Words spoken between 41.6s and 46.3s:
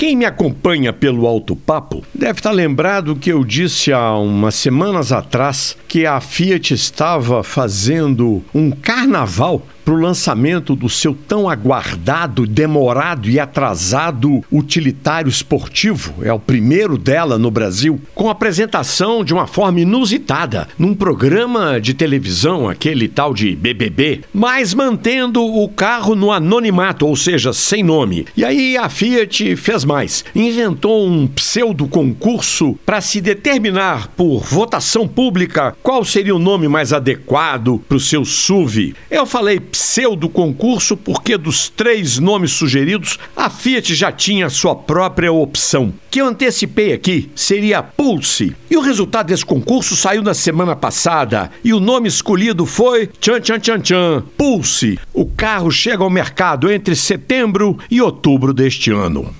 três nomes sugeridos, a Fiat já tinha sua própria opção, que eu